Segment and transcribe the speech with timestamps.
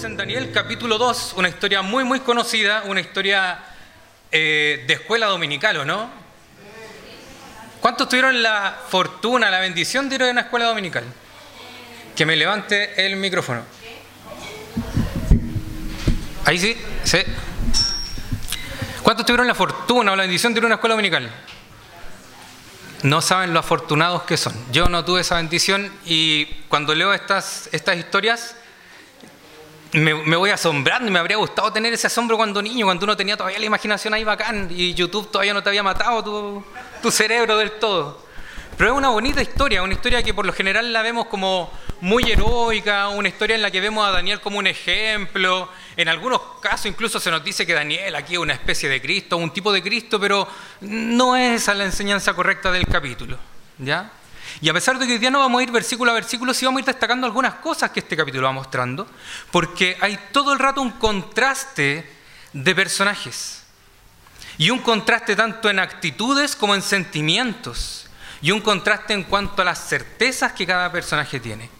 [0.00, 3.58] Estamos en Daniel capítulo 2, una historia muy muy conocida, una historia
[4.32, 6.08] eh, de escuela dominical, ¿o no?
[7.82, 11.04] ¿Cuántos tuvieron la fortuna, la bendición de ir a una escuela dominical?
[12.16, 13.62] Que me levante el micrófono.
[16.46, 17.18] Ahí sí, sí.
[19.02, 21.30] ¿Cuántos tuvieron la fortuna o la bendición de ir a una escuela dominical?
[23.02, 24.54] No saben lo afortunados que son.
[24.72, 28.56] Yo no tuve esa bendición y cuando leo estas, estas historias
[29.92, 33.36] me, voy asombrando y me habría gustado tener ese asombro cuando niño, cuando uno tenía
[33.36, 36.64] todavía la imaginación ahí bacán y YouTube todavía no te había matado tu,
[37.02, 38.30] tu cerebro del todo.
[38.76, 42.30] Pero es una bonita historia, una historia que por lo general la vemos como muy
[42.30, 45.68] heroica, una historia en la que vemos a Daniel como un ejemplo.
[45.96, 49.36] En algunos casos incluso se nos dice que Daniel aquí es una especie de Cristo,
[49.36, 50.48] un tipo de Cristo, pero
[50.80, 53.38] no es esa la enseñanza correcta del capítulo.
[53.76, 54.12] ¿Ya?
[54.60, 56.64] Y a pesar de que hoy día no vamos a ir versículo a versículo, sí
[56.64, 59.06] vamos a ir destacando algunas cosas que este capítulo va mostrando,
[59.50, 62.10] porque hay todo el rato un contraste
[62.52, 63.64] de personajes.
[64.58, 68.08] Y un contraste tanto en actitudes como en sentimientos.
[68.42, 71.70] Y un contraste en cuanto a las certezas que cada personaje tiene.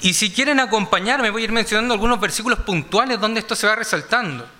[0.00, 3.74] Y si quieren acompañarme, voy a ir mencionando algunos versículos puntuales donde esto se va
[3.74, 4.57] resaltando.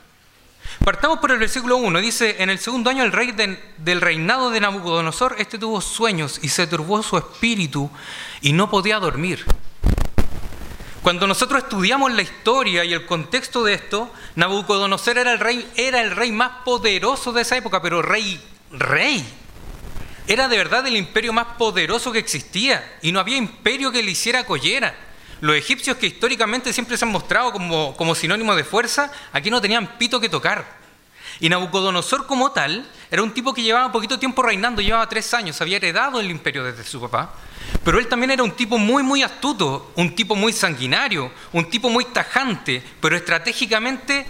[0.85, 2.01] Partamos por el versículo 1.
[2.01, 6.49] Dice, en el segundo año el rey del reinado de Nabucodonosor, este tuvo sueños y
[6.49, 7.91] se turbó su espíritu
[8.41, 9.45] y no podía dormir.
[11.03, 16.01] Cuando nosotros estudiamos la historia y el contexto de esto, Nabucodonosor era el rey, era
[16.01, 19.27] el rey más poderoso de esa época, pero rey, rey.
[20.27, 24.13] Era de verdad el imperio más poderoso que existía y no había imperio que le
[24.13, 24.95] hiciera collera.
[25.41, 29.61] Los egipcios que históricamente siempre se han mostrado como, como sinónimo de fuerza, aquí no
[29.61, 30.78] tenían pito que tocar.
[31.41, 35.61] Y Nabucodonosor como tal era un tipo que llevaba poquito tiempo reinando, llevaba tres años,
[35.61, 37.35] había heredado el imperio desde su papá,
[37.85, 41.89] pero él también era un tipo muy, muy astuto, un tipo muy sanguinario, un tipo
[41.89, 44.27] muy tajante, pero estratégicamente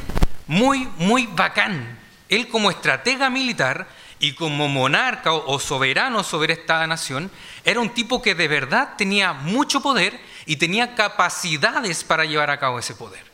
[0.47, 1.99] muy, muy bacán.
[2.29, 3.89] Él como estratega militar
[4.21, 7.31] y como monarca o soberano sobre esta nación,
[7.65, 12.59] era un tipo que de verdad tenía mucho poder y tenía capacidades para llevar a
[12.59, 13.25] cabo ese poder.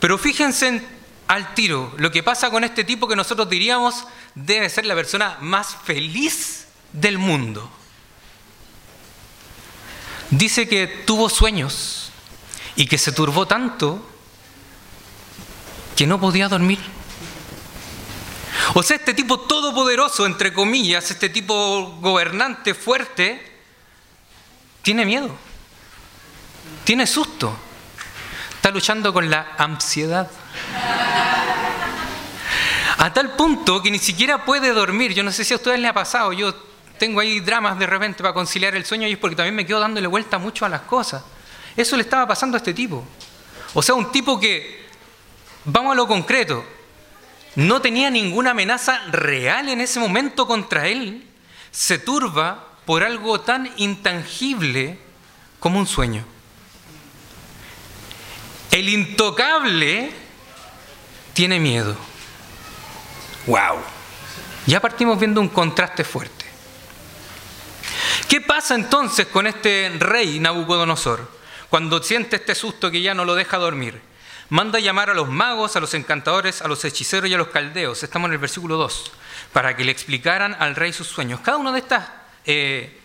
[0.00, 0.82] Pero fíjense
[1.28, 5.38] al tiro lo que pasa con este tipo que nosotros diríamos debe ser la persona
[5.40, 7.70] más feliz del mundo.
[10.30, 12.10] Dice que tuvo sueños
[12.74, 14.04] y que se turbó tanto
[15.94, 16.80] que no podía dormir.
[18.74, 23.60] O sea, este tipo todopoderoso, entre comillas, este tipo gobernante fuerte,
[24.82, 25.36] tiene miedo
[26.86, 27.52] tiene susto,
[28.54, 30.30] está luchando con la ansiedad.
[33.16, 35.14] Tal punto que ni siquiera puede dormir.
[35.14, 36.54] Yo no sé si a ustedes les ha pasado, yo
[36.98, 39.80] tengo ahí dramas de repente para conciliar el sueño y es porque también me quedo
[39.80, 41.24] dándole vuelta mucho a las cosas.
[41.74, 43.02] Eso le estaba pasando a este tipo.
[43.72, 44.84] O sea, un tipo que,
[45.64, 46.62] vamos a lo concreto,
[47.54, 51.26] no tenía ninguna amenaza real en ese momento contra él,
[51.70, 54.98] se turba por algo tan intangible
[55.58, 56.22] como un sueño.
[58.72, 60.12] El intocable
[61.32, 61.96] tiene miedo.
[63.46, 63.78] ¡Wow!
[64.66, 66.44] Ya partimos viendo un contraste fuerte.
[68.28, 71.30] ¿Qué pasa entonces con este rey Nabucodonosor
[71.70, 74.00] cuando siente este susto que ya no lo deja dormir?
[74.48, 78.02] Manda llamar a los magos, a los encantadores, a los hechiceros y a los caldeos.
[78.02, 79.12] Estamos en el versículo 2.
[79.52, 81.40] Para que le explicaran al rey sus sueños.
[81.40, 82.08] Cada una de estas
[82.44, 83.00] eh,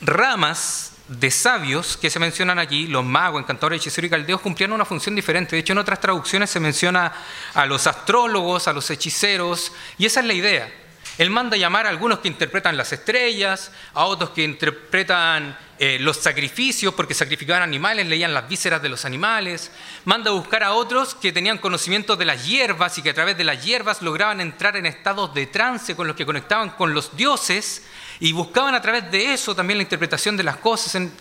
[0.00, 4.84] ramas de sabios que se mencionan aquí, los magos, encantadores, hechiceros y caldeos, cumplían una
[4.84, 5.56] función diferente.
[5.56, 7.12] De hecho, en otras traducciones se menciona
[7.54, 10.72] a los astrólogos, a los hechiceros, y esa es la idea.
[11.16, 16.18] Él manda llamar a algunos que interpretan las estrellas, a otros que interpretan eh, los
[16.18, 19.72] sacrificios, porque sacrificaban animales, leían las vísceras de los animales.
[20.04, 23.36] Manda a buscar a otros que tenían conocimiento de las hierbas y que a través
[23.36, 27.16] de las hierbas lograban entrar en estados de trance con los que conectaban con los
[27.16, 27.82] dioses
[28.20, 30.94] y buscaban a través de eso también la interpretación de las cosas.
[30.94, 31.12] En,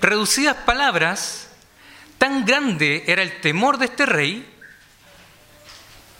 [0.00, 1.48] reducidas palabras,
[2.18, 4.46] tan grande era el temor de este rey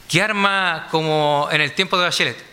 [0.08, 2.44] que arma como en el tiempo de Bachelet.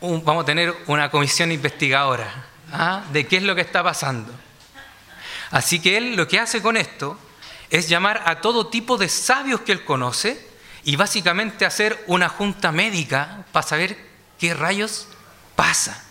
[0.00, 3.04] vamos a tener una comisión investigadora ¿ah?
[3.12, 4.32] de qué es lo que está pasando.
[5.50, 7.18] Así que él lo que hace con esto
[7.70, 10.44] es llamar a todo tipo de sabios que él conoce
[10.84, 13.96] y básicamente hacer una junta médica para saber
[14.38, 15.08] qué rayos
[15.54, 16.05] pasa.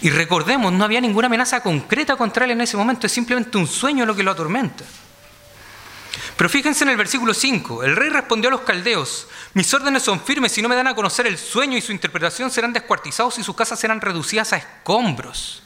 [0.00, 3.66] Y recordemos, no había ninguna amenaza concreta contra él en ese momento, es simplemente un
[3.66, 4.84] sueño lo que lo atormenta.
[6.36, 10.20] Pero fíjense en el versículo 5, el rey respondió a los caldeos, mis órdenes son
[10.20, 13.42] firmes, si no me dan a conocer el sueño y su interpretación serán descuartizados y
[13.42, 15.62] sus casas serán reducidas a escombros.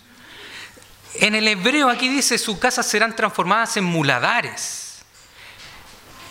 [1.15, 5.03] En el hebreo aquí dice, sus casas serán transformadas en muladares.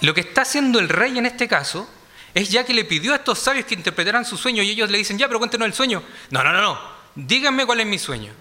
[0.02, 1.88] Lo que está haciendo el rey en este caso
[2.34, 4.98] es ya que le pidió a estos sabios que interpretaran su sueño y ellos le
[4.98, 6.02] dicen, ya, pero cuéntenos el sueño.
[6.32, 8.34] No, no, no, no, díganme cuál es mi sueño.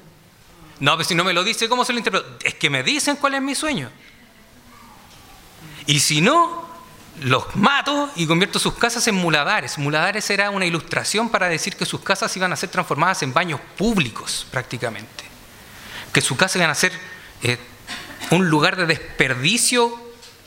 [0.81, 2.39] No, pero si no me lo dice, ¿cómo se lo interpreto?
[2.43, 3.91] Es que me dicen cuál es mi sueño.
[5.87, 6.67] Y si no,
[7.23, 9.77] los mato y convierto sus casas en muladares.
[9.79, 13.61] Muladares era una ilustración para decir que sus casas iban a ser transformadas en baños
[13.77, 15.25] públicos prácticamente.
[16.13, 16.93] Que sus casas iban a ser
[17.43, 17.59] eh,
[18.31, 19.99] un lugar de desperdicio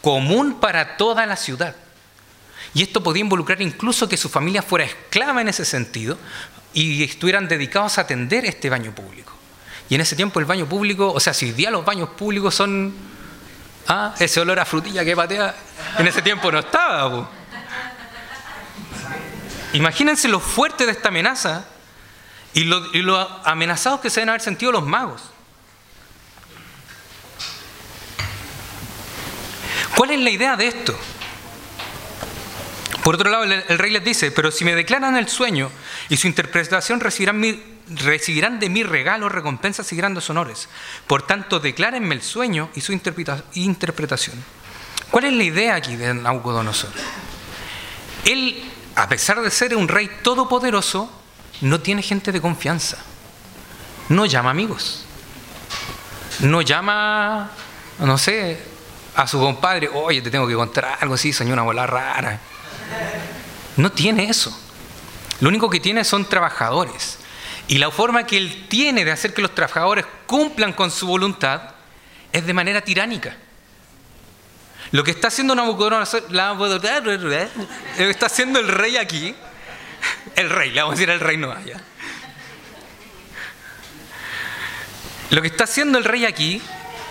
[0.01, 1.75] común para toda la ciudad.
[2.73, 6.17] Y esto podía involucrar incluso que su familia fuera esclava en ese sentido
[6.73, 9.33] y estuvieran dedicados a atender este baño público.
[9.89, 12.55] Y en ese tiempo el baño público, o sea, si hoy día los baños públicos
[12.55, 12.93] son
[13.87, 15.53] Ah, ese olor a frutilla que patea
[15.97, 17.29] en ese tiempo no estaba.
[19.73, 21.65] Imagínense lo fuerte de esta amenaza
[22.53, 25.21] y lo, amenazados que se deben haber sentido los magos.
[29.97, 30.97] ¿Cuál es la idea de esto?
[33.03, 35.69] Por otro lado, el, rey les dice, pero si me declaran el sueño
[36.07, 40.69] y su interpretación recibirán mi, recibirán de mí regalos, recompensas y grandes honores.
[41.05, 44.43] Por tanto, declárenme el sueño y su interpretación.
[45.11, 46.91] ¿Cuál es la idea aquí de Nabucodonosor?
[48.23, 48.63] Él,
[48.95, 51.11] a pesar de ser un rey todopoderoso,
[51.59, 52.97] no tiene gente de confianza.
[54.07, 55.03] No llama amigos.
[56.39, 57.51] No llama,
[57.99, 58.59] no sé,
[59.15, 62.39] a su compadre, oye, te tengo que contar algo así, soñé una bola rara.
[63.77, 64.57] No tiene eso.
[65.39, 67.19] Lo único que tiene son trabajadores.
[67.67, 71.61] Y la forma que él tiene de hacer que los trabajadores cumplan con su voluntad
[72.31, 73.37] es de manera tiránica.
[74.91, 75.55] Lo que está haciendo
[77.97, 79.33] está haciendo el rey aquí,
[80.35, 81.81] el rey, le vamos a decir el rey no vaya.
[85.31, 86.61] Lo que está haciendo el rey aquí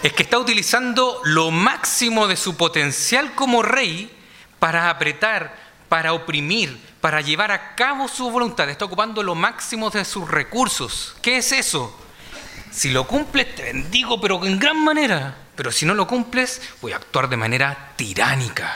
[0.03, 4.17] es que está utilizando lo máximo de su potencial como rey
[4.59, 5.57] para apretar,
[5.93, 8.67] para oprimir, para llevar a cabo su voluntad.
[8.71, 11.15] Está ocupando lo máximo de sus recursos.
[11.21, 11.95] ¿Qué es eso?
[12.71, 15.37] Si lo cumples, te bendigo, pero en gran manera.
[15.55, 18.75] Pero si no lo cumples, voy a actuar de manera tiránica.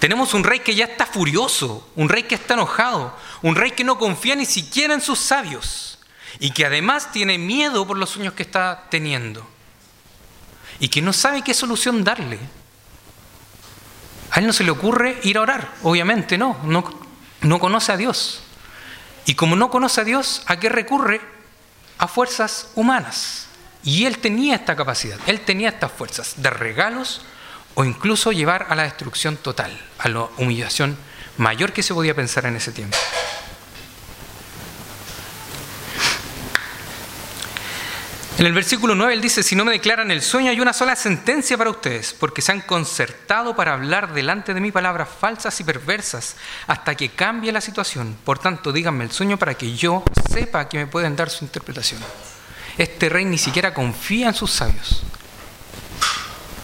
[0.00, 3.84] Tenemos un rey que ya está furioso, un rey que está enojado, un rey que
[3.84, 6.00] no confía ni siquiera en sus sabios
[6.40, 9.48] y que además tiene miedo por los sueños que está teniendo
[10.80, 12.40] y que no sabe qué solución darle.
[14.32, 16.84] A él no se le ocurre ir a orar, obviamente no, no,
[17.42, 18.42] no conoce a Dios.
[19.24, 21.20] Y como no conoce a Dios, ¿a qué recurre?
[21.98, 23.48] A fuerzas humanas.
[23.82, 27.22] Y él tenía esta capacidad, él tenía estas fuerzas de regalos
[27.74, 30.96] o incluso llevar a la destrucción total, a la humillación
[31.38, 32.96] mayor que se podía pensar en ese tiempo.
[38.40, 40.96] En el versículo 9 él dice, si no me declaran el sueño hay una sola
[40.96, 45.64] sentencia para ustedes, porque se han concertado para hablar delante de mí palabras falsas y
[45.64, 48.16] perversas hasta que cambie la situación.
[48.24, 52.00] Por tanto, díganme el sueño para que yo sepa que me pueden dar su interpretación.
[52.78, 55.02] Este rey ni siquiera confía en sus sabios.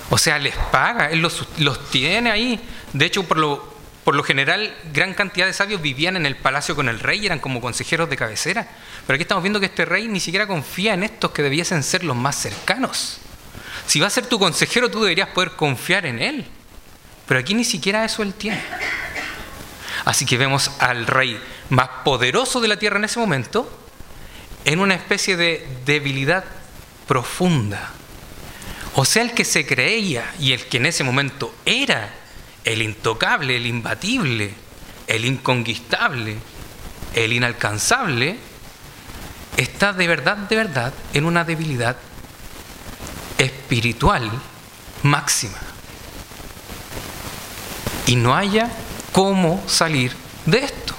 [0.09, 2.59] O sea, les paga, él los, los tiene ahí.
[2.95, 3.76] De hecho, por lo,
[4.07, 7.27] por lo general, gran cantidad de sabios vivían en el palacio con el rey y
[7.27, 8.69] eran como consejeros de cabecera.
[9.05, 12.05] Pero aquí estamos viendo que este rey ni siquiera confía en estos que debiesen ser
[12.05, 13.19] los más cercanos.
[13.89, 16.47] Si va a ser tu consejero, tú deberías poder confiar en él.
[17.27, 18.63] Pero aquí ni siquiera eso él tiene.
[20.05, 23.69] Así que vemos al rey más poderoso de la tierra en ese momento
[24.65, 26.45] en una especie de debilidad
[27.09, 27.91] profunda.
[28.95, 32.26] O sea, el que se creía y el que en ese momento era
[32.67, 34.53] el intocable, el imbatible,
[35.07, 36.37] el inconquistable,
[37.15, 38.37] el inalcanzable,
[39.57, 41.97] está de verdad, de verdad en una debilidad
[43.39, 44.29] espiritual
[45.05, 45.59] máxima.
[48.07, 48.71] Y no haya
[49.13, 50.13] cómo salir
[50.45, 50.96] de esto.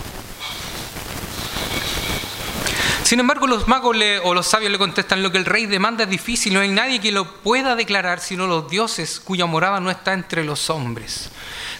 [3.08, 6.10] Sin embargo, los magos o los sabios le contestan, lo que el rey demanda es
[6.10, 10.12] difícil, no hay nadie que lo pueda declarar sino los dioses cuya morada no está
[10.12, 11.30] entre los hombres.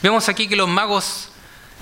[0.02, 1.28] Vemos aquí que los magos,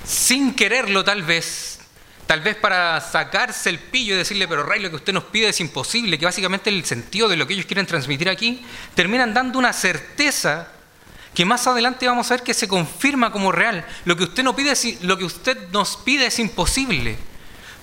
[0.03, 1.77] sin quererlo tal vez,
[2.25, 5.49] tal vez para sacarse el pillo y decirle, pero rey, lo que usted nos pide
[5.49, 9.59] es imposible, que básicamente el sentido de lo que ellos quieren transmitir aquí, terminan dando
[9.59, 10.69] una certeza
[11.35, 13.85] que más adelante vamos a ver que se confirma como real.
[14.05, 17.34] Lo que usted, no pide lo que usted nos pide es imposible.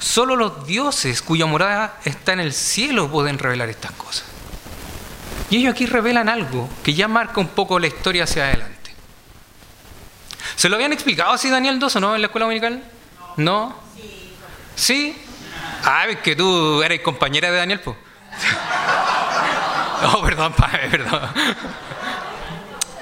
[0.03, 4.25] Solo los dioses cuya morada está en el cielo pueden revelar estas cosas.
[5.49, 8.93] Y ellos aquí revelan algo que ya marca un poco la historia hacia adelante.
[10.57, 12.83] ¿Se lo habían explicado así Daniel 2 o no en la escuela dominical?
[13.37, 13.77] ¿No?
[14.75, 15.17] ¿Sí?
[15.85, 17.97] Ah, es que tú eres compañera de Daniel, pues.
[20.15, 21.31] Oh, perdón, Pame, perdón.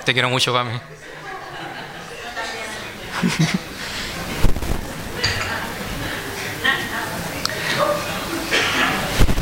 [0.05, 0.79] Te quiero mucho, Pame.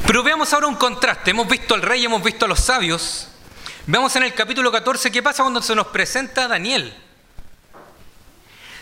[0.08, 1.32] Pero veamos ahora un contraste.
[1.32, 3.28] Hemos visto al rey, hemos visto a los sabios.
[3.86, 6.94] Veamos en el capítulo 14 qué pasa cuando se nos presenta Daniel.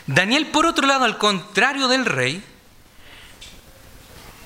[0.07, 2.45] Daniel, por otro lado, al contrario del rey,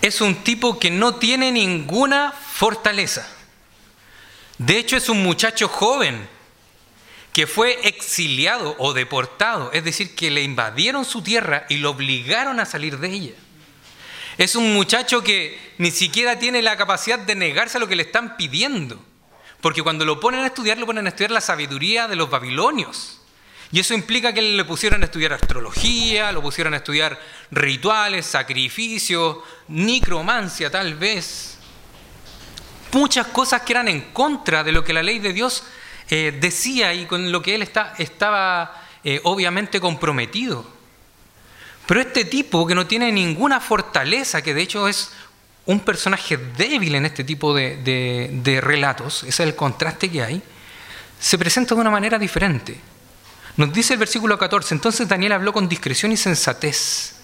[0.00, 3.28] es un tipo que no tiene ninguna fortaleza.
[4.56, 6.26] De hecho, es un muchacho joven
[7.34, 12.58] que fue exiliado o deportado, es decir, que le invadieron su tierra y lo obligaron
[12.58, 13.34] a salir de ella.
[14.40, 18.04] Es un muchacho que ni siquiera tiene la capacidad de negarse a lo que le
[18.04, 18.98] están pidiendo,
[19.60, 23.20] porque cuando lo ponen a estudiar, lo ponen a estudiar la sabiduría de los babilonios.
[23.70, 27.20] Y eso implica que le pusieron a estudiar astrología, lo pusieron a estudiar
[27.50, 29.36] rituales, sacrificios,
[29.68, 31.58] necromancia tal vez.
[32.92, 35.64] Muchas cosas que eran en contra de lo que la ley de Dios
[36.08, 40.79] eh, decía y con lo que él está, estaba eh, obviamente comprometido.
[41.90, 45.10] Pero este tipo que no tiene ninguna fortaleza, que de hecho es
[45.66, 50.40] un personaje débil en este tipo de, relatos, ese es el contraste que hay,
[51.18, 52.78] se presenta de una manera diferente.
[53.56, 57.16] Nos dice el versículo 14, entonces Daniel habló con discreción y sensatez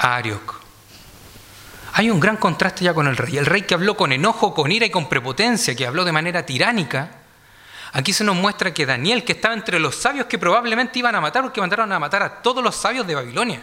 [0.00, 0.62] a Arioc.
[1.92, 3.38] Hay un gran contraste ya con el rey.
[3.38, 6.44] El rey que habló con enojo, con ira y con prepotencia, que habló de manera
[6.44, 7.18] tiránica.
[7.92, 11.20] Aquí se nos muestra que Daniel, que estaba entre los sabios que probablemente iban a
[11.20, 13.62] matar, porque mandaron a matar a todos los sabios de Babilonia.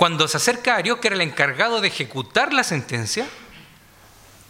[0.00, 3.26] Cuando se acerca a Arioc, que era el encargado de ejecutar la sentencia,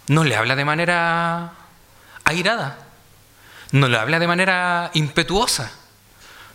[0.07, 1.55] no le habla de manera
[2.23, 2.87] airada,
[3.73, 5.73] no le habla de manera impetuosa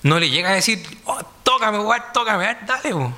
[0.06, 1.80] no le llega a decir, oh, tócame,
[2.14, 3.12] tócame, dale.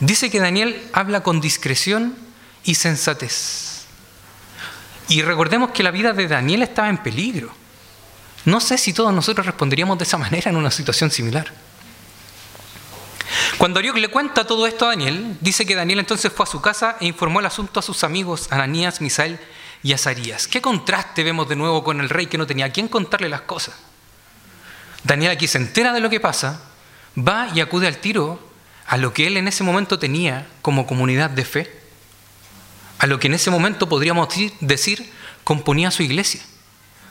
[0.00, 2.16] Dice que Daniel habla con discreción
[2.64, 3.84] y sensatez.
[5.08, 7.52] Y recordemos que la vida de Daniel estaba en peligro.
[8.46, 11.52] No sé si todos nosotros responderíamos de esa manera en una situación similar.
[13.58, 16.60] Cuando Ariok le cuenta todo esto a Daniel, dice que Daniel entonces fue a su
[16.60, 19.38] casa e informó el asunto a sus amigos Ananías, Misael
[19.82, 20.48] y Azarías.
[20.48, 23.42] ¿Qué contraste vemos de nuevo con el rey que no tenía a quién contarle las
[23.42, 23.74] cosas?
[25.04, 26.62] Daniel aquí se entera de lo que pasa,
[27.16, 28.40] va y acude al tiro
[28.86, 31.80] a lo que él en ese momento tenía como comunidad de fe,
[32.98, 34.28] a lo que en ese momento podríamos
[34.60, 35.12] decir
[35.44, 36.40] componía su iglesia,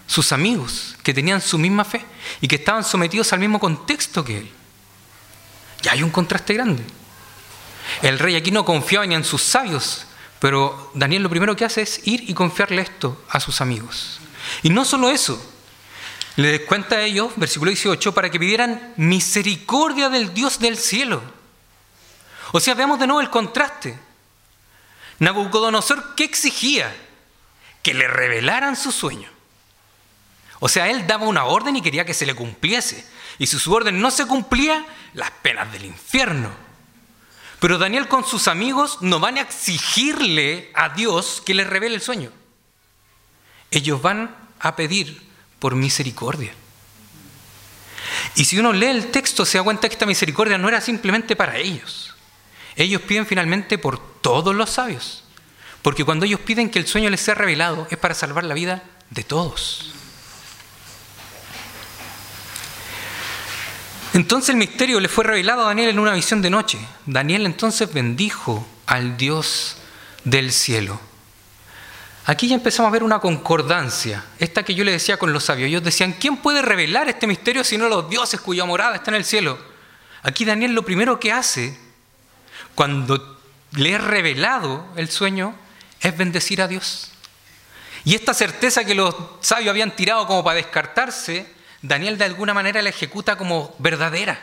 [0.08, 2.04] sus amigos que tenían su misma fe
[2.40, 4.52] y que estaban sometidos al mismo contexto que él.
[5.84, 6.84] Y hay un contraste grande.
[8.02, 10.06] El rey aquí no confiaba ni en sus sabios,
[10.40, 14.20] pero Daniel lo primero que hace es ir y confiarle esto a sus amigos.
[14.64, 15.42] Y no solo eso,
[16.36, 21.22] le cuenta a ellos, versículo 18, para que pidieran misericordia del Dios del cielo.
[22.52, 23.98] O sea, veamos de nuevo el contraste.
[25.20, 26.96] Nabucodonosor, ¿qué exigía?
[27.84, 29.30] Que le revelaran su sueño.
[30.60, 33.06] O sea, él daba una orden y quería que se le cumpliese.
[33.42, 36.52] Y si su orden no se cumplía, las penas del infierno.
[37.60, 42.02] Pero Daniel con sus amigos no van a exigirle a Dios que le revele el
[42.02, 42.32] sueño.
[43.72, 45.24] Ellos van a pedir
[45.58, 46.54] por misericordia.
[48.36, 51.36] Y si uno lee el texto se da cuenta que esta misericordia no era simplemente
[51.36, 52.14] para ellos.
[52.76, 55.24] Ellos piden finalmente por todos los sabios.
[55.82, 58.84] Porque cuando ellos piden que el sueño les sea revelado es para salvar la vida
[59.10, 59.96] de todos.
[64.14, 66.78] Entonces el misterio le fue revelado a Daniel en una visión de noche.
[67.06, 69.78] Daniel entonces bendijo al Dios
[70.26, 71.00] del cielo.
[72.26, 75.68] Aquí ya empezamos a ver una concordancia, esta que yo le decía con los sabios.
[75.68, 79.16] Ellos decían, ¿quién puede revelar este misterio si no los dioses cuya morada está en
[79.16, 79.58] el cielo?
[80.22, 81.78] Aquí Daniel lo primero que hace,
[82.76, 83.40] cuando
[83.72, 85.56] le es revelado el sueño,
[86.00, 87.12] es bendecir a Dios.
[88.04, 91.48] Y esta certeza que los sabios habían tirado como para descartarse,
[91.82, 94.40] Daniel de alguna manera la ejecuta como verdadera.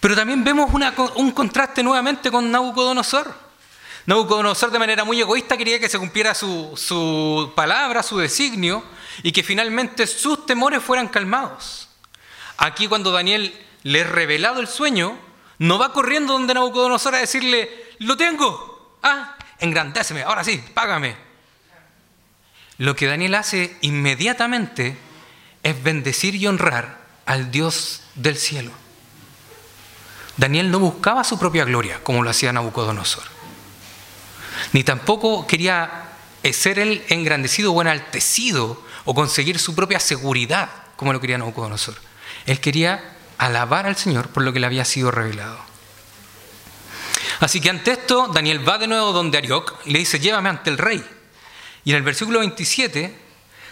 [0.00, 0.70] Pero también vemos
[1.16, 3.34] un contraste nuevamente con Nabucodonosor.
[4.06, 8.84] Nabucodonosor de manera muy egoísta quería que se cumpliera su, palabra, su designio,
[9.22, 11.88] y que finalmente sus temores fueran calmados.
[12.58, 15.18] Aquí cuando Daniel le ha revelado el sueño,
[15.58, 21.16] no va corriendo donde Nabucodonosor a decirle, lo tengo, ah, engrandéceme, ahora sí, págame.
[22.78, 24.96] Lo que Daniel hace inmediatamente
[25.66, 28.72] es bendecir y honrar al Dios del cielo.
[30.36, 33.36] Daniel no buscaba su propia gloria como lo hacía Nabucodonosor
[34.72, 36.10] ni tampoco quería
[36.52, 41.96] ser él engrandecido o enaltecido o conseguir su propia seguridad, como lo quería Nabucodonosor.
[42.46, 45.58] Él quería alabar al Señor por lo que le había sido revelado.
[47.40, 50.70] Así que ante esto, Daniel va de nuevo donde Arioc y le dice, llévame ante
[50.70, 51.04] el rey.
[51.84, 53.16] Y en el versículo 27,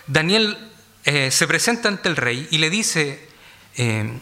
[0.06, 0.72] Daniel
[1.04, 3.28] eh, se presenta ante el rey y le dice,
[3.76, 4.18] eh,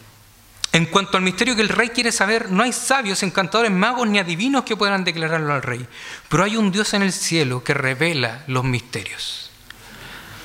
[0.73, 4.19] en cuanto al misterio que el rey quiere saber, no hay sabios, encantadores, magos ni
[4.19, 5.87] adivinos que puedan declararlo al rey,
[6.29, 9.51] pero hay un Dios en el cielo que revela los misterios.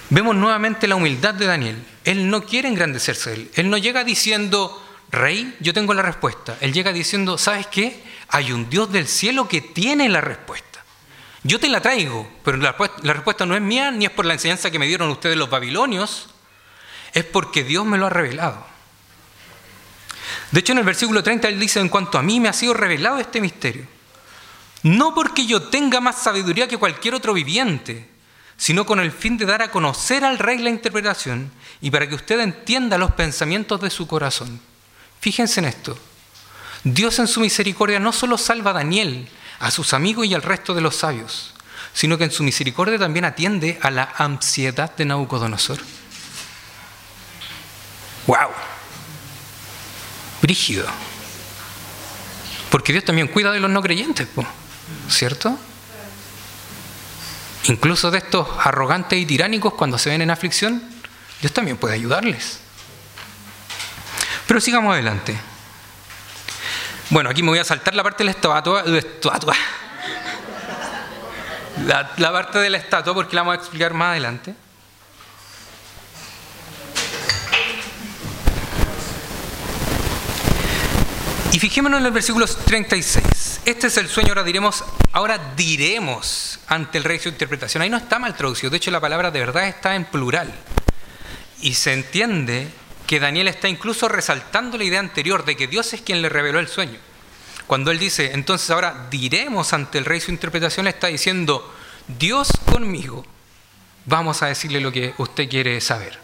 [0.10, 1.84] Vemos nuevamente la humildad de Daniel.
[2.06, 6.58] Él no quiere engrandecerse, él, él no llega diciendo, rey, yo tengo la respuesta.
[6.62, 8.03] Él llega diciendo, ¿sabes qué?
[8.29, 10.67] Hay un Dios del cielo que tiene la respuesta.
[11.48, 12.75] Yo te la traigo, pero la,
[13.13, 16.27] respuesta no es mía ni es por la enseñanza que me dieron ustedes los babilonios,
[17.13, 18.66] es porque Dios me lo ha revelado.
[20.51, 22.74] De hecho, en el versículo 30 él dice, en cuanto a mí me ha sido
[22.74, 23.86] revelado este misterio,
[24.84, 28.10] no porque yo tenga más sabiduría que cualquier otro viviente,
[28.58, 31.50] sino con el fin de dar a conocer al rey la interpretación
[31.80, 34.60] y para que usted entienda los pensamientos de su corazón.
[35.22, 35.98] Fíjense en esto.
[36.84, 40.74] Dios en su misericordia no solo salva a Daniel, a sus amigos y al resto
[40.74, 41.54] de los sabios,
[41.94, 45.80] sino que en su misericordia también atiende a la ansiedad de Nabucodonosor.
[48.28, 48.50] ¡Wow!
[50.42, 50.86] Brígido.
[52.70, 54.28] Porque Dios también cuida de los no creyentes,
[55.10, 55.58] ¿cierto?
[57.64, 60.84] Incluso de estos arrogantes y tiránicos cuando se ven en aflicción,
[61.42, 62.60] Dios también puede ayudarles.
[64.48, 65.38] Pero sigamos adelante.
[67.10, 68.84] Bueno, aquí me voy a saltar la parte de la estatua.
[71.86, 74.53] La, parte de la estatua porque la vamos a explicar más adelante.
[81.53, 83.62] Y fijémonos en el versículo 36.
[83.66, 87.81] Este es el sueño, ahora diremos, ahora diremos ante el rey su interpretación.
[87.81, 90.53] Ahí no está mal traducido, de hecho la palabra de verdad está en plural.
[91.62, 92.68] Y se entiende
[93.08, 96.60] que Daniel está incluso resaltando la idea anterior de que Dios es quien le reveló
[96.60, 97.00] el sueño.
[97.68, 101.74] Cuando él dice, entonces ahora diremos ante el rey su interpretación, le está diciendo,
[102.08, 103.25] Dios conmigo,
[104.06, 106.18] vamos a decirle lo que usted quiere saber.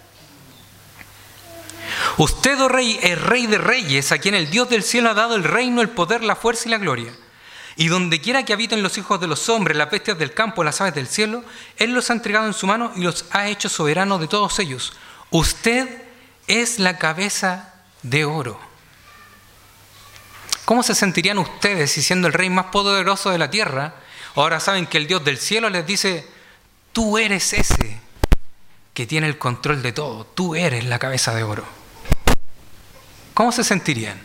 [2.18, 5.36] Usted, oh rey, es rey de reyes, a quien el Dios del cielo ha dado
[5.36, 7.14] el reino, el poder, la fuerza y la gloria.
[7.76, 10.80] Y donde quiera que habiten los hijos de los hombres, las bestias del campo, las
[10.80, 11.44] aves del cielo,
[11.78, 14.94] Él los ha entregado en su mano y los ha hecho soberanos de todos ellos.
[15.32, 16.04] Usted
[16.48, 18.73] es la cabeza de oro.
[20.66, 23.96] ¿Cómo se sentirían ustedes si siendo el rey más poderoso de la tierra,
[24.36, 26.26] ahora saben que el Dios del cielo les dice,
[26.94, 28.00] tú eres ese
[28.94, 31.66] que tiene el control de todo, tú eres la cabeza de oro?
[33.34, 34.22] ¿Cómo se sentirían?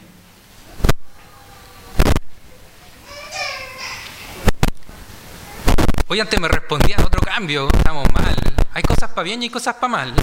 [6.06, 8.36] Hoy antes me respondían otro cambio, estamos mal.
[8.74, 10.14] Hay cosas para bien y hay cosas para mal.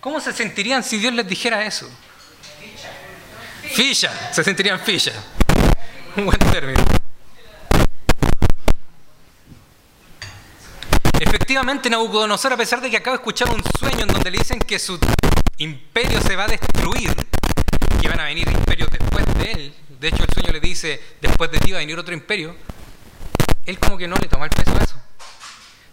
[0.00, 1.88] ¿Cómo se sentirían si Dios les dijera eso?
[3.78, 5.12] Ficha, se sentirían ficha.
[6.16, 6.84] Un buen término.
[11.20, 14.58] Efectivamente, Nabucodonosor, a pesar de que acaba de escuchar un sueño en donde le dicen
[14.58, 14.98] que su
[15.58, 17.14] imperio se va a destruir,
[18.02, 21.48] que van a venir imperios después de él, de hecho el sueño le dice, después
[21.52, 22.56] de ti va a venir otro imperio,
[23.64, 24.96] él como que no le toma el peso a eso.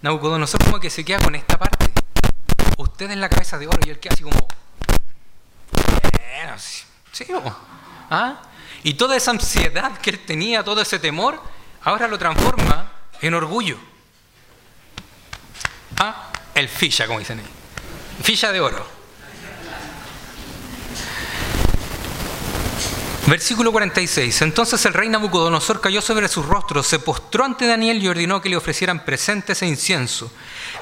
[0.01, 1.91] Nabucodonosor como que se queda con esta parte
[2.79, 4.47] usted es la cabeza de oro y él queda así como,
[5.71, 6.55] bueno,
[7.15, 7.25] sí,
[8.09, 8.41] ¿Ah?
[8.83, 11.41] Y toda esa ansiedad que él tenía, todo ese temor,
[11.83, 13.77] ahora lo transforma en orgullo.
[15.97, 16.29] ¿Ah?
[16.53, 17.45] El ficha, como dicen ahí.
[18.21, 18.85] Ficha de oro.
[23.27, 24.41] Versículo 46.
[24.43, 28.49] Entonces el rey Nabucodonosor cayó sobre su rostro, se postró ante Daniel y ordenó que
[28.49, 30.31] le ofrecieran presentes e incienso.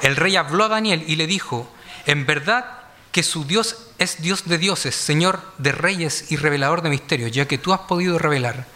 [0.02, 1.72] El rey habló a Daniel y le dijo,
[2.04, 2.80] en verdad
[3.12, 7.46] que su Dios es Dios de dioses, Señor de reyes y revelador de misterios, ya
[7.46, 8.66] que tú has podido revelar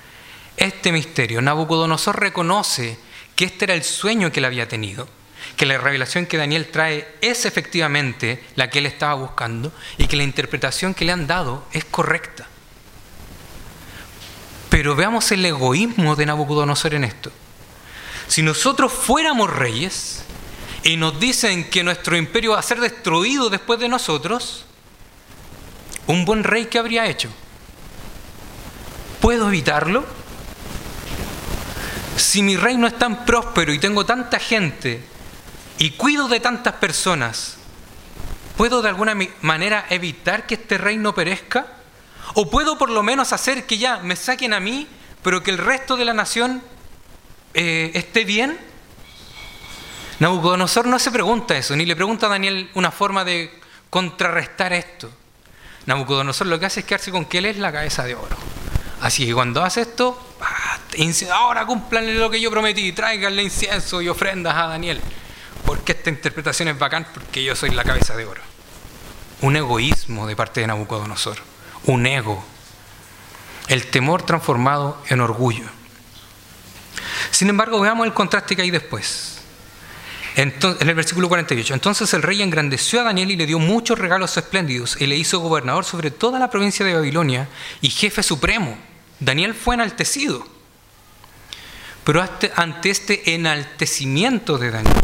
[0.57, 1.43] este misterio.
[1.43, 2.99] Nabucodonosor reconoce
[3.37, 5.09] que este era el sueño que él había tenido,
[5.57, 10.17] que la revelación que Daniel trae es efectivamente la que él estaba buscando y que
[10.17, 12.47] la interpretación que le han dado es correcta.
[14.69, 17.33] Pero veamos el egoísmo de Nabucodonosor en esto.
[18.27, 20.25] Si nosotros fuéramos reyes,
[20.83, 24.65] y nos dicen que nuestro imperio va a ser destruido después de nosotros,
[26.09, 27.31] un buen rey que habría hecho?
[29.21, 30.05] ¿Puedo evitarlo?
[32.17, 35.03] Si mi reino es tan próspero y tengo tanta gente
[35.79, 37.57] y cuido de tantas personas,
[38.57, 41.67] ¿puedo de alguna manera evitar que este reino perezca?
[42.35, 44.89] ¿O puedo por lo menos hacer que ya me saquen a mí,
[45.23, 46.63] pero que el resto de la nación
[47.55, 48.59] eh, esté bien?
[50.21, 53.53] Nabucodonosor no se pregunta eso, ni le pregunta a Daniel una forma de
[53.91, 55.11] contrarrestar esto.
[55.89, 58.37] Nabucodonosor lo que hace es quedarse con que él es la cabeza de oro.
[59.01, 60.79] Así que cuando hace esto, ah,
[61.33, 65.01] ahora cumplan lo que yo prometí, tráiganle incienso y ofrendas a Daniel.
[65.65, 67.07] Porque esta interpretación es bacán?
[67.15, 68.43] Porque yo soy la cabeza de oro.
[69.41, 71.39] Un egoísmo de parte de Nabucodonosor,
[71.87, 72.45] un ego.
[73.69, 75.65] El temor transformado en orgullo.
[77.31, 79.38] Sin embargo, veamos el contraste que hay después.
[80.39, 83.99] Entonces, en el versículo 48, entonces el rey engrandeció a Daniel y le dio muchos
[83.99, 87.49] regalos espléndidos y le hizo gobernador sobre toda la provincia de Babilonia
[87.81, 88.79] y jefe supremo.
[89.19, 90.47] Daniel fue enaltecido.
[92.05, 92.25] Pero
[92.55, 94.95] ante este enaltecimiento de Daniel,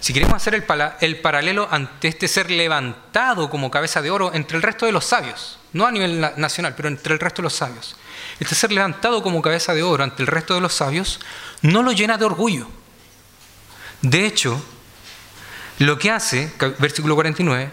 [0.00, 0.64] si queremos hacer el,
[1.00, 5.04] el paralelo ante este ser levantado como cabeza de oro entre el resto de los
[5.04, 7.94] sabios, no a nivel nacional, pero entre el resto de los sabios,
[8.40, 11.20] este ser levantado como cabeza de oro ante el resto de los sabios,
[11.62, 12.66] no lo llena de orgullo
[14.04, 14.62] de hecho,
[15.78, 17.70] lo que hace, versículo 49,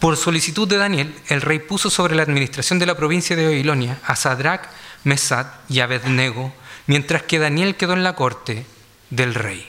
[0.00, 4.00] por solicitud de Daniel, el rey puso sobre la administración de la provincia de Babilonia
[4.04, 4.68] a Sadrach,
[5.04, 6.52] Mesad y Abednego,
[6.88, 8.66] mientras que Daniel quedó en la corte
[9.10, 9.64] del rey.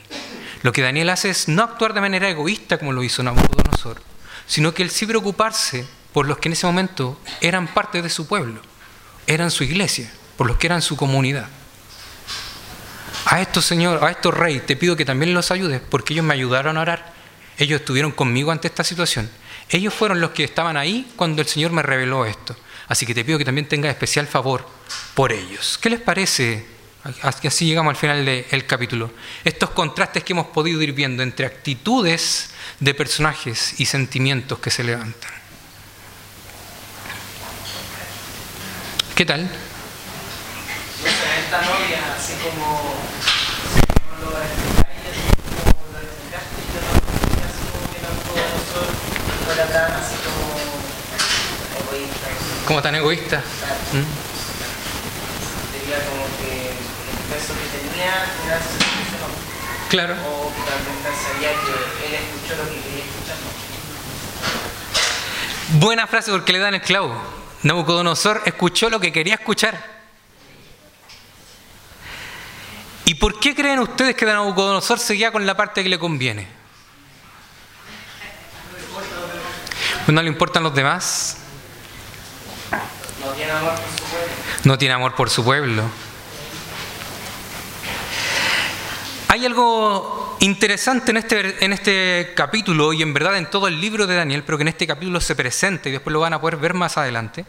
[0.62, 4.02] Lo que Daniel hace es no actuar de manera egoísta como lo hizo Nabucodonosor,
[4.48, 8.26] sino que él sí preocuparse por los que en ese momento eran parte de su
[8.26, 8.60] pueblo,
[9.28, 11.48] eran su iglesia, por los que eran su comunidad.
[13.26, 16.34] A estos señor, a estos reyes, te pido que también los ayudes, porque ellos me
[16.34, 17.12] ayudaron a orar.
[17.56, 19.30] Ellos estuvieron conmigo ante esta situación.
[19.68, 22.56] Ellos fueron los que estaban ahí cuando el Señor me reveló esto.
[22.88, 24.66] Así que te pido que también tengas especial favor
[25.14, 25.78] por ellos.
[25.80, 26.66] ¿Qué les parece?
[27.22, 29.10] Así llegamos al final del capítulo.
[29.44, 34.84] Estos contrastes que hemos podido ir viendo entre actitudes de personajes y sentimientos que se
[34.84, 35.32] levantan.
[39.14, 39.50] ¿Qué tal?
[41.52, 42.64] Esta novia, así como
[52.64, 53.42] como tan egoísta.
[53.92, 54.00] ¿Mm?
[56.08, 58.14] como que el peso que tenía
[58.46, 58.58] era
[59.90, 60.14] Claro.
[60.14, 63.36] O que también pensaría que él escuchó lo que quería escuchar.
[65.72, 67.14] Buena frase porque le dan el clavo.
[67.62, 69.91] Nabucodonosor escuchó lo que quería escuchar.
[73.12, 76.48] ¿Y por qué creen ustedes que Nabucodonosor seguía con la parte que le conviene?
[80.06, 81.36] ¿No le importan los demás?
[83.20, 84.62] No tiene amor por su pueblo.
[84.64, 85.82] No tiene amor por su pueblo.
[89.28, 94.06] Hay algo interesante en este, en este capítulo y en verdad en todo el libro
[94.06, 96.56] de Daniel, pero que en este capítulo se presenta y después lo van a poder
[96.56, 97.44] ver más adelante.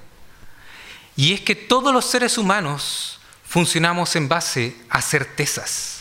[1.16, 3.22] Y es que todos los seres humanos
[3.54, 6.00] funcionamos en base a certezas.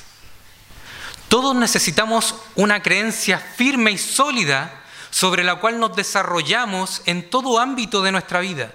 [1.28, 8.00] Todos necesitamos una creencia firme y sólida sobre la cual nos desarrollamos en todo ámbito
[8.00, 8.72] de nuestra vida,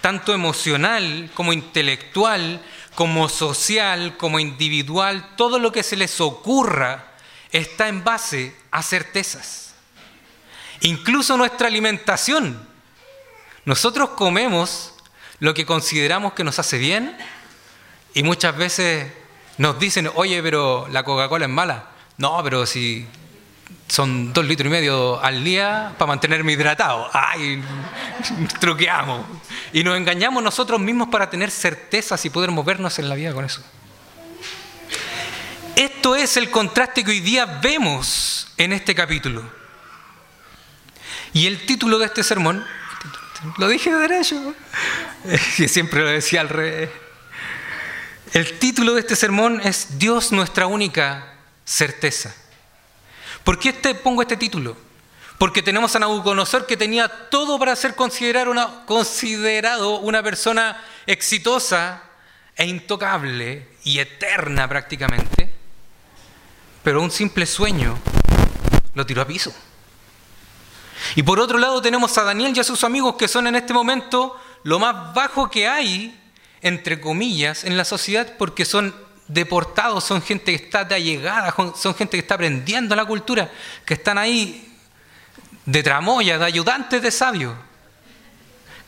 [0.00, 2.62] tanto emocional como intelectual,
[2.94, 7.12] como social, como individual, todo lo que se les ocurra
[7.52, 9.74] está en base a certezas.
[10.80, 12.66] Incluso nuestra alimentación.
[13.66, 14.94] Nosotros comemos
[15.40, 17.18] lo que consideramos que nos hace bien
[18.14, 19.12] y muchas veces
[19.58, 21.90] nos dicen, oye, pero la Coca-Cola es mala.
[22.16, 23.06] No, pero si
[23.88, 27.08] son dos litros y medio al día para mantenerme hidratado.
[27.12, 27.62] ¡Ay!
[28.60, 29.26] Truqueamos.
[29.72, 33.44] Y nos engañamos nosotros mismos para tener certezas y poder movernos en la vida con
[33.44, 33.62] eso.
[35.76, 39.42] Esto es el contraste que hoy día vemos en este capítulo.
[41.32, 42.64] Y el título de este sermón,
[43.58, 44.54] lo dije de derecho,
[45.56, 46.90] que siempre lo decía al revés.
[48.34, 52.34] El título de este sermón es Dios nuestra única certeza.
[53.44, 54.76] ¿Por qué este, pongo este título?
[55.38, 62.02] Porque tenemos a Nabucodonosor que tenía todo para ser considerado una, considerado una persona exitosa
[62.56, 65.54] e intocable y eterna prácticamente,
[66.82, 67.96] pero un simple sueño
[68.94, 69.54] lo tiró a piso.
[71.14, 73.72] Y por otro lado tenemos a Daniel y a sus amigos que son en este
[73.72, 76.20] momento lo más bajo que hay
[76.64, 78.94] entre comillas, en la sociedad porque son
[79.28, 83.52] deportados, son gente que está de allegada, son gente que está aprendiendo la cultura,
[83.84, 84.74] que están ahí
[85.66, 87.54] de tramoya, de ayudantes de sabios,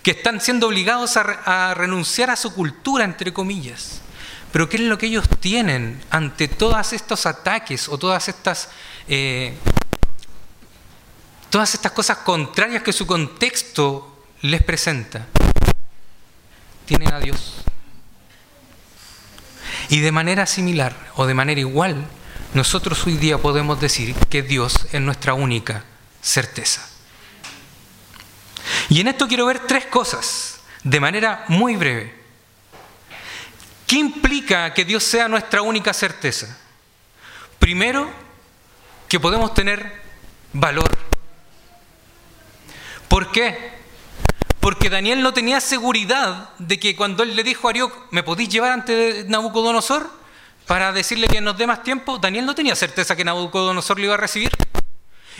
[0.03, 4.01] que están siendo obligados a, renunciar a su cultura, entre comillas.
[4.53, 8.71] Pero ¿qué es lo que ellos tienen ante todos estos ataques o todas estas,
[9.07, 9.55] eh,
[11.51, 15.27] todas estas cosas contrarias que su contexto les presenta?
[16.87, 17.66] Tienen a Dios.
[19.89, 22.07] Y de manera similar o de manera igual,
[22.55, 25.85] nosotros hoy día podemos decir que Dios es nuestra única
[26.21, 26.89] certeza.
[28.89, 32.15] Y en esto quiero ver tres cosas de manera muy breve.
[33.87, 36.59] ¿Qué implica que Dios sea nuestra única certeza?
[37.59, 38.11] Primero,
[39.09, 40.03] que podemos tener
[40.53, 40.91] valor.
[43.09, 43.76] ¿Por qué?
[44.67, 48.49] Porque Daniel no tenía seguridad de que cuando él le dijo a Arioc, ¿me podéis
[48.49, 50.11] llevar ante Nabucodonosor
[50.67, 52.19] para decirle que nos dé más tiempo?
[52.19, 54.51] Daniel no tenía certeza que Nabucodonosor lo iba a recibir.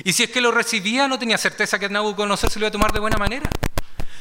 [0.05, 2.71] Y si es que lo recibía, no tenía certeza que Nabucodonosor se lo iba a
[2.71, 3.51] tomar de buena manera.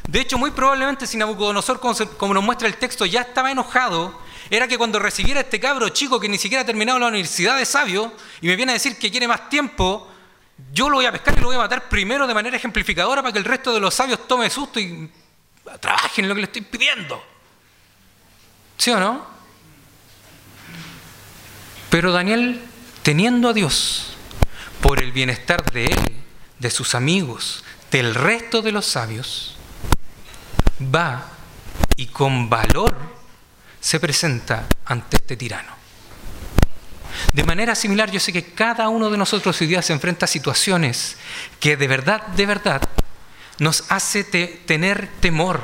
[0.08, 1.80] De hecho, muy probablemente si Nabucodonosor,
[2.18, 6.20] como nos muestra el texto, ya estaba enojado, era que cuando recibiera este cabro chico
[6.20, 9.12] que ni siquiera ha terminado la universidad de sabio y me viene a decir que
[9.12, 10.12] quiere más tiempo,
[10.72, 13.34] yo lo voy a pescar y lo voy a matar primero de manera ejemplificadora para
[13.34, 15.12] que el resto de los sabios tome susto y
[15.80, 17.22] trabajen en lo que le estoy pidiendo.
[18.78, 19.26] ¿Sí o no?
[21.90, 22.62] Pero Daniel,
[23.04, 24.16] teniendo a Dios
[24.82, 26.14] por el bienestar de él,
[26.60, 29.56] de sus amigos, del resto de los sabios,
[30.82, 31.26] va
[31.96, 32.96] y con valor
[33.80, 35.85] se presenta ante este tirano.
[37.36, 40.28] De manera similar, yo sé que cada uno de nosotros hoy día se enfrenta a
[40.28, 41.18] situaciones
[41.60, 42.82] que de verdad, de verdad,
[43.60, 45.62] nos hace tener temor,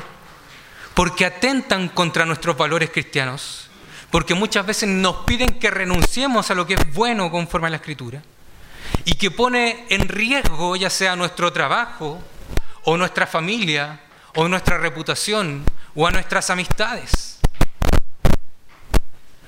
[0.92, 3.70] porque atentan contra nuestros valores cristianos,
[4.10, 7.76] porque muchas veces nos piden que renunciemos a lo que es bueno conforme a la
[7.76, 8.22] Escritura,
[9.06, 12.22] y que pone en riesgo ya sea nuestro trabajo,
[12.84, 13.98] o nuestra familia,
[14.34, 17.38] o nuestra reputación, o a nuestras amistades.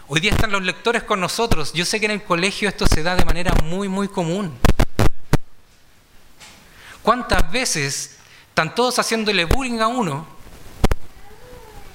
[0.07, 1.73] Hoy día están los lectores con nosotros.
[1.73, 4.53] Yo sé que en el colegio esto se da de manera muy, muy común.
[7.03, 10.27] ¿Cuántas veces están todos haciéndole bullying a uno?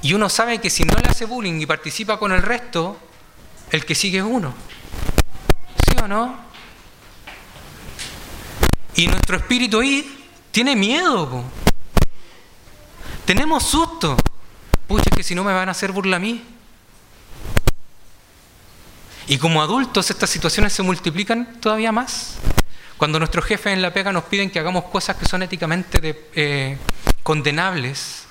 [0.01, 2.97] Y uno sabe que si no le hace bullying y participa con el resto,
[3.69, 4.55] el que sigue es uno.
[5.85, 6.35] ¿Sí o no?
[8.95, 11.43] Y nuestro espíritu ahí tiene miedo.
[13.25, 14.17] Tenemos susto.
[14.87, 16.58] Pucha, que si no me van a hacer burla a mí.
[19.29, 22.37] Y como adultos estas situaciones se multiplican todavía más.
[22.97, 26.79] Cuando nuestros jefes en la pega nos piden que hagamos cosas que son éticamente eh,
[27.21, 28.23] condenables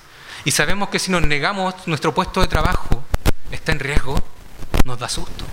[0.43, 3.01] y sabemos que si nos negamos nuestro puesto de trabajo
[3.49, 4.21] está en riesgo,
[4.83, 5.45] nos da susto.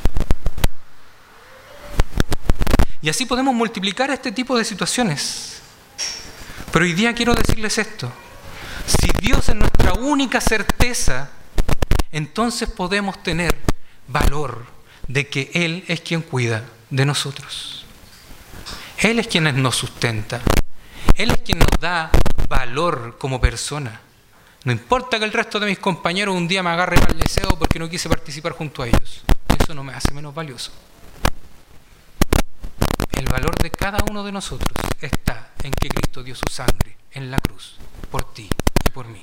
[3.00, 5.61] Y así podemos multiplicar este tipo de situaciones.
[6.72, 8.11] Pero hoy día quiero decirles esto.
[8.85, 11.30] Si Dios es nuestra única certeza,
[12.11, 13.56] entonces podemos tener
[14.09, 14.76] valor
[15.09, 17.85] de que Él es quien cuida de nosotros.
[18.99, 20.40] Él es quien nos sustenta.
[21.14, 22.11] Él es quien nos da
[22.49, 24.01] valor como persona.
[24.64, 27.79] No importa que el resto de mis compañeros un día me agarren al deseo porque
[27.79, 29.23] no quise participar junto a ellos.
[29.61, 30.73] Eso no me hace menos valioso.
[33.12, 37.31] El valor de cada uno de nosotros está en que Cristo dio su sangre en
[37.31, 37.77] la cruz
[38.11, 38.49] por ti
[38.85, 39.23] y por mí.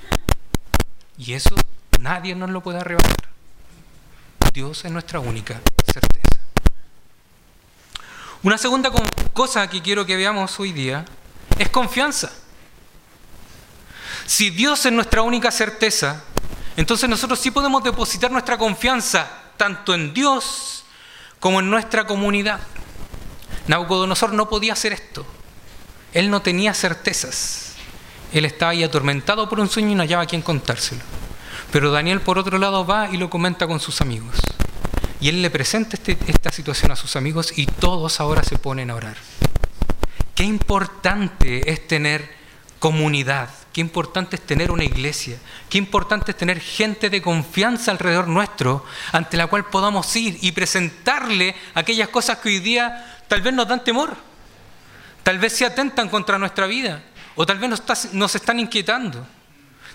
[1.18, 1.56] Y eso
[2.00, 3.33] nadie nos lo puede arrebatar.
[4.54, 5.60] Dios es nuestra única
[5.92, 6.40] certeza.
[8.44, 8.92] Una segunda
[9.34, 11.06] cosa que quiero que veamos hoy día
[11.58, 12.32] es confianza.
[14.28, 16.24] Si Dios es nuestra única certeza,
[16.78, 20.86] entonces nosotros sí podemos depositar nuestra confianza tanto en Dios
[21.40, 22.60] como en nuestra comunidad.
[23.66, 25.26] Nabucodonosor no podía hacer esto.
[26.14, 27.74] Él no tenía certezas.
[28.32, 31.02] Él estaba ahí atormentado por un sueño y no hallaba a quien contárselo.
[31.74, 34.36] Pero Daniel, por otro lado, va y lo comenta con sus amigos.
[35.20, 38.92] Y él le presenta este, esta situación a sus amigos y todos ahora se ponen
[38.92, 39.18] a orar.
[40.36, 42.30] Qué importante es tener
[42.78, 48.28] comunidad, qué importante es tener una iglesia, qué importante es tener gente de confianza alrededor
[48.28, 53.52] nuestro, ante la cual podamos ir y presentarle aquellas cosas que hoy día tal vez
[53.52, 54.16] nos dan temor,
[55.24, 57.02] tal vez se atentan contra nuestra vida,
[57.34, 59.26] o tal vez nos, nos están inquietando.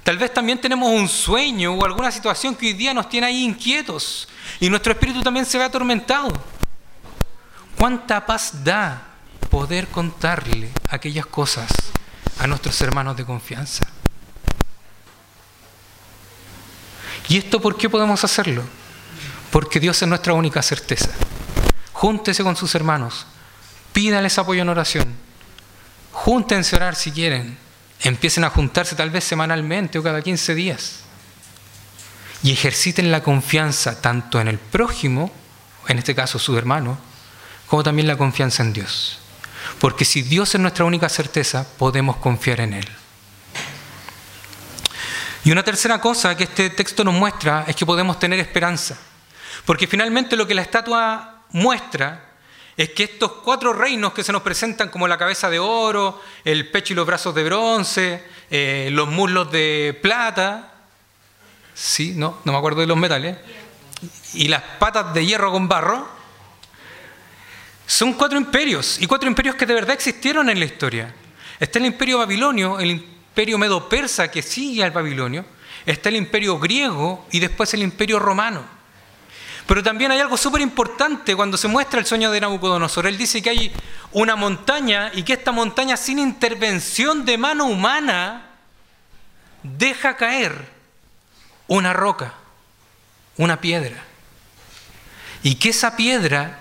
[0.08, 3.44] Tal vez también tenemos un sueño o alguna situación que hoy día nos tiene ahí
[3.44, 4.26] inquietos
[4.58, 6.32] y nuestro espíritu también se ve atormentado.
[7.76, 9.02] ¿Cuánta paz da
[9.50, 11.68] poder contarle aquellas cosas
[12.38, 13.86] a nuestros hermanos de confianza?
[17.28, 18.62] ¿Y esto por qué podemos hacerlo?
[19.50, 21.10] Porque Dios es nuestra única certeza.
[21.92, 23.26] Júntese con sus hermanos,
[23.92, 25.14] pídales apoyo en oración,
[26.12, 27.67] júntense a orar si quieren,
[28.00, 31.00] empiecen a juntarse tal vez semanalmente o cada 15 días
[32.42, 35.32] y ejerciten la confianza tanto en el prójimo,
[35.88, 36.98] en este caso su hermano,
[37.66, 39.18] como también la confianza en Dios.
[39.80, 42.88] Porque si Dios es nuestra única certeza, podemos confiar en Él.
[45.44, 48.96] Y una tercera cosa que este texto nos muestra es que podemos tener esperanza.
[49.64, 52.27] Porque finalmente lo que la estatua muestra
[52.78, 56.70] es que estos cuatro reinos que se nos presentan como la cabeza de oro, el
[56.70, 60.74] pecho y los brazos de bronce, eh, los muslos de plata,
[61.74, 63.36] sí, no, no me acuerdo de los metales,
[64.34, 66.08] y las patas de hierro con barro,
[67.84, 71.12] son cuatro imperios, y cuatro imperios que de verdad existieron en la historia.
[71.58, 75.44] Está el imperio babilonio, el imperio medo-persa que sigue al babilonio,
[75.84, 78.77] está el imperio griego y después el imperio romano.
[79.68, 83.06] Pero también hay algo súper importante cuando se muestra el sueño de Nabucodonosor.
[83.06, 83.72] Él dice que hay
[84.12, 88.46] una montaña y que esta montaña sin intervención de mano humana
[89.62, 90.70] deja caer
[91.66, 92.32] una roca,
[93.36, 94.02] una piedra.
[95.42, 96.60] Y que esa piedra,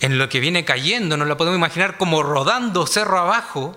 [0.00, 3.74] en lo que viene cayendo, nos la podemos imaginar como rodando cerro abajo,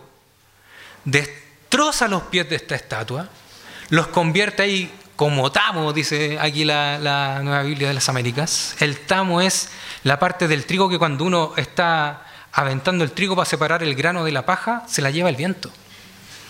[1.06, 3.30] destroza los pies de esta estatua,
[3.92, 8.76] los convierte ahí como tamo, dice aquí la, Nueva Biblia de las Américas.
[8.80, 9.70] El tamo es
[10.04, 14.24] la parte del trigo que cuando uno está aventando el trigo para separar el grano
[14.24, 15.72] de la paja, se la lleva el viento.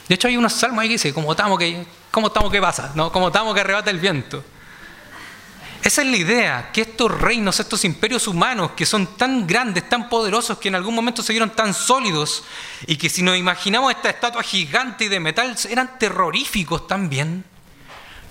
[0.09, 2.91] De hecho, hay unos salmos ahí que dice, como tamo que, como tamo que pasa,
[2.93, 3.09] ¿no?
[3.09, 4.43] como tamo que arrebata el viento.
[5.81, 10.09] Esa es la idea, que estos reinos, estos imperios humanos que son tan grandes, tan
[10.09, 12.43] poderosos, que en algún momento se vieron tan sólidos,
[12.85, 17.45] y que si nos imaginamos esta estatua gigante de metal, eran terroríficos también,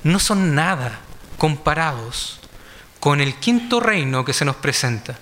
[0.06, 1.00] no son nada
[1.36, 2.38] comparados
[3.00, 5.18] con el quinto reino que se nos presenta,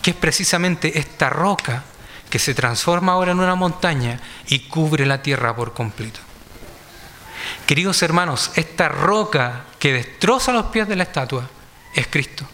[0.00, 1.84] que es precisamente esta roca
[2.30, 6.20] que se transforma ahora en una montaña y cubre la tierra por completo.
[7.66, 11.50] Queridos hermanos, esta roca que destroza los pies de la estatua
[11.94, 12.48] es Cristo.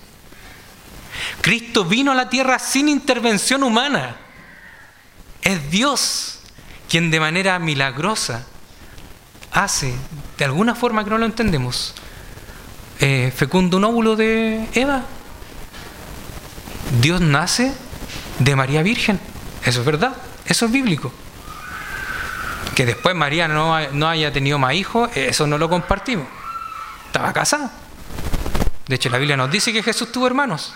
[1.43, 4.17] Cristo vino a la tierra sin intervención humana.
[5.43, 6.41] Es Dios
[6.89, 8.47] quien de manera milagrosa
[9.53, 9.95] hace,
[10.39, 11.95] de alguna forma que no lo entendemos,
[13.01, 15.03] eh, fecundo un óvulo de Eva.
[17.01, 17.75] Dios nace
[18.39, 19.21] de María Virgen.
[19.65, 21.13] Eso es verdad, eso es bíblico.
[22.77, 26.27] Que después María no, no haya tenido más hijos, eso no lo compartimos.
[27.07, 27.73] Estaba casada.
[28.87, 30.73] De hecho, la Biblia nos dice que Jesús tuvo hermanos.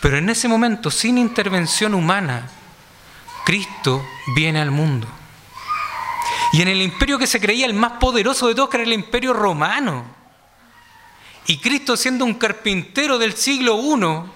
[0.00, 2.48] Pero en ese momento, sin intervención humana,
[3.44, 5.06] Cristo viene al mundo.
[6.56, 8.94] Y en el imperio que se creía el más poderoso de todos, que era el
[8.94, 10.06] imperio romano.
[11.46, 14.30] Y Cristo siendo un carpintero del siglo I,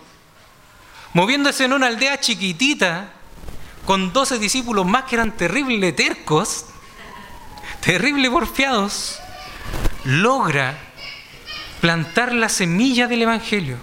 [1.14, 3.10] moviéndose en una aldea chiquitita,
[3.86, 6.66] con doce discípulos más que eran terribles tercos,
[7.80, 9.18] terribles porfiados,
[10.04, 10.78] logra
[11.80, 13.78] plantar la semilla del Evangelio.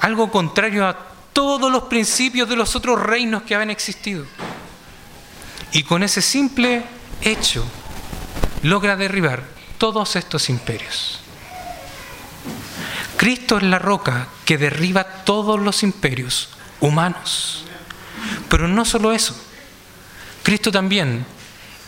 [0.00, 0.98] Algo contrario a
[1.32, 4.26] todos los principios de los otros reinos que habían existido.
[5.70, 7.64] Y con ese simple hecho
[8.62, 9.44] logra derribar
[9.78, 11.20] todos estos imperios.
[13.16, 17.64] Cristo es la roca que derriba todos los imperios humanos.
[18.48, 19.34] Pero no solo eso,
[20.42, 21.24] Cristo también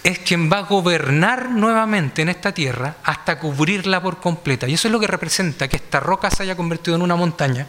[0.05, 4.69] es quien va a gobernar nuevamente en esta tierra hasta cubrirla por completa.
[4.69, 7.67] Y eso es lo que representa que esta roca se haya convertido en una montaña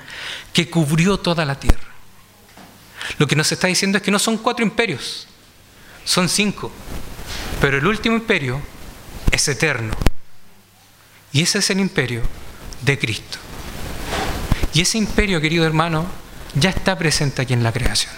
[0.52, 1.94] que cubrió toda la tierra.
[3.18, 5.28] Lo que nos está diciendo es que no son cuatro imperios,
[6.06, 6.72] son cinco.
[7.64, 8.62] Pero el último imperio
[9.32, 9.94] es eterno.
[11.32, 12.22] Y ese es el imperio
[12.82, 13.38] de Cristo.
[14.74, 16.06] Y ese imperio, querido hermano,
[16.56, 18.12] ya está presente aquí en la creación.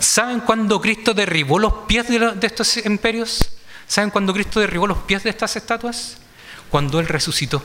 [0.00, 3.50] ¿Saben cuándo Cristo derribó los pies de, estos imperios?
[3.86, 6.16] ¿Saben cuándo Cristo derribó los pies de estas estatuas?
[6.70, 7.62] Cuando Él resucitó.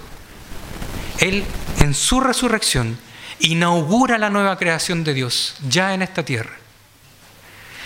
[1.18, 1.44] Él,
[1.80, 3.00] en su resurrección,
[3.40, 6.54] inaugura la nueva creación de Dios ya en esta tierra.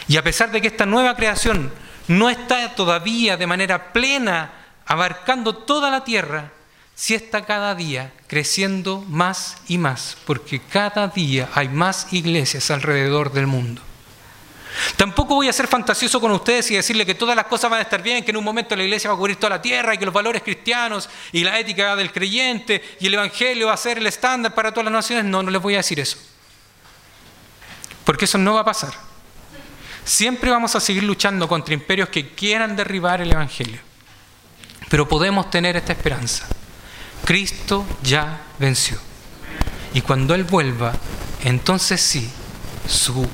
[0.09, 1.72] Y a pesar de que esta nueva creación
[2.08, 4.51] no está todavía de manera plena
[4.86, 6.51] abarcando toda la tierra,
[6.95, 13.32] sí está cada día creciendo más y más, porque cada día hay más iglesias alrededor
[13.32, 13.82] del mundo.
[14.95, 17.84] Tampoco voy a ser fantasioso con ustedes y decirle que todas las cosas van a
[17.84, 19.97] estar bien, que en un momento la iglesia va a cubrir toda la tierra y
[19.99, 23.99] que los valores cristianos y la ética del creyente y el evangelio va a ser
[23.99, 25.26] el estándar para todas las naciones.
[25.26, 26.18] No, no les voy a decir eso.
[28.04, 29.12] Porque eso no va a pasar.
[30.06, 33.80] Siempre vamos a seguir luchando contra imperios que quieran derribar el evangelio.
[34.89, 36.45] Pero podemos tener esta esperanza.
[37.26, 38.97] Cristo ya venció.
[39.93, 40.93] Y cuando Él vuelva,
[41.43, 42.30] entonces sí,
[42.88, 43.28] su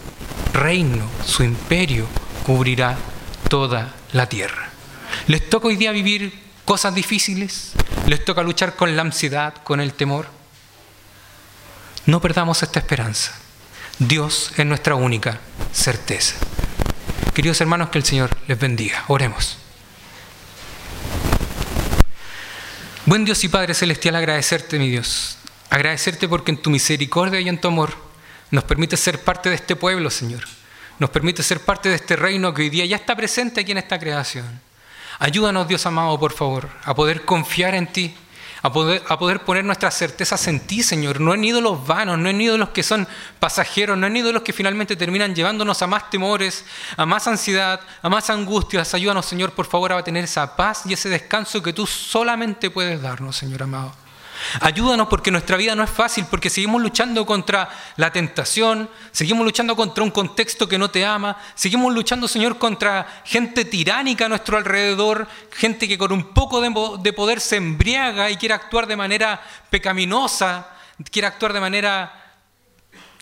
[0.53, 2.05] reino, su imperio,
[2.45, 2.97] cubrirá
[3.49, 4.69] toda la tierra.
[5.27, 7.73] ¿Les toca hoy día vivir cosas difíciles?
[8.05, 10.27] ¿Les toca luchar con la ansiedad, con el temor?
[12.05, 13.38] No perdamos esta esperanza.
[13.99, 15.41] Dios es nuestra única
[15.73, 16.37] certeza.
[17.33, 19.03] Queridos hermanos, que el Señor les bendiga.
[19.09, 19.57] Oremos.
[23.05, 25.37] Buen Dios y Padre Celestial, agradecerte, mi Dios.
[25.69, 27.93] Agradecerte porque en tu misericordia y en tu amor
[28.51, 30.45] nos permite ser parte de este pueblo, Señor.
[30.97, 33.79] Nos permite ser parte de este reino que hoy día ya está presente aquí en
[33.79, 34.61] esta creación.
[35.19, 38.15] Ayúdanos, Dios amado, por favor, a poder confiar en ti,
[38.61, 42.29] a poder, a poder poner nuestras certezas en ti, Señor, no en ídolos vanos, no
[42.29, 43.07] en ídolos que son
[43.39, 46.65] pasajeros, no en ídolos que finalmente terminan llevándonos a más temores,
[46.97, 48.93] a más ansiedad, a más angustias.
[48.93, 53.01] Ayúdanos, Señor, por favor, a tener esa paz y ese descanso que tú solamente puedes
[53.01, 54.08] darnos, Señor amado.
[54.61, 59.75] Ayúdanos porque nuestra vida no es fácil, porque seguimos luchando contra la tentación, seguimos luchando
[59.75, 64.57] contra un contexto que no te ama, seguimos luchando, Señor, contra gente tiránica a nuestro
[64.57, 69.41] alrededor, gente que con un poco de, poder se embriaga y quiere actuar de manera
[69.69, 70.67] pecaminosa,
[71.11, 72.13] quiere actuar de manera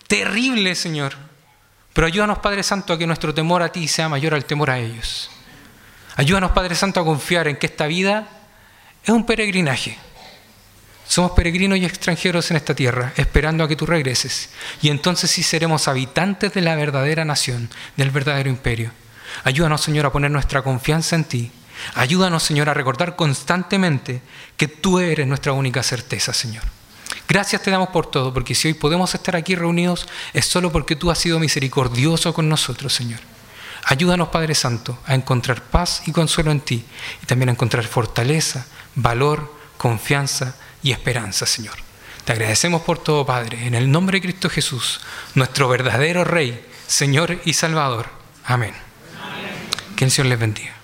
[0.06, 1.14] terrible, Señor.
[1.92, 4.78] Pero ayúdanos, Padre Santo, a que nuestro temor a ti sea mayor al temor a
[4.78, 5.30] ellos.
[6.16, 8.28] Ayúdanos, Padre Santo, a confiar en que esta vida
[9.02, 9.98] es un peregrinaje
[11.08, 14.50] somos peregrinos y extranjeros en esta tierra, esperando a que tú regreses.
[14.82, 18.90] Y entonces sí seremos habitantes de la verdadera nación, del verdadero imperio.
[19.42, 21.50] Ayúdanos, Señor, a poner nuestra confianza en ti.
[21.94, 24.20] Ayúdanos, Señor, a recordar constantemente
[24.58, 26.64] que tú eres nuestra única certeza, Señor.
[27.26, 30.94] Gracias te damos por todo, porque si hoy podemos estar aquí reunidos es solo porque
[30.94, 33.20] tú has sido misericordioso con nosotros, Señor.
[33.84, 36.84] Ayúdanos, Padre Santo, a encontrar paz y consuelo en ti
[37.22, 40.54] y también a encontrar fortaleza, valor, confianza
[40.88, 41.76] y esperanza, Señor.
[42.24, 45.02] Te agradecemos por todo, Padre, en el nombre de Cristo Jesús,
[45.34, 48.06] nuestro verdadero Rey, Señor y Salvador.
[48.42, 48.72] Amén.
[49.96, 50.77] Que el Señor les bendiga.